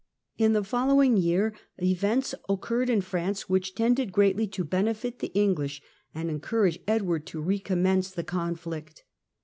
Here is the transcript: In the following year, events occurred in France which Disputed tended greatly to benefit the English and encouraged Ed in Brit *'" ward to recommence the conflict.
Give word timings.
In 0.35 0.53
the 0.53 0.63
following 0.63 1.15
year, 1.15 1.53
events 1.79 2.33
occurred 2.49 2.89
in 2.89 3.01
France 3.01 3.47
which 3.47 3.65
Disputed 3.65 3.77
tended 3.77 4.11
greatly 4.11 4.47
to 4.47 4.63
benefit 4.63 5.19
the 5.19 5.31
English 5.35 5.79
and 6.15 6.27
encouraged 6.27 6.79
Ed 6.87 7.01
in 7.01 7.01
Brit 7.01 7.03
*'" 7.03 7.05
ward 7.05 7.25
to 7.27 7.39
recommence 7.39 8.09
the 8.09 8.23
conflict. 8.23 9.03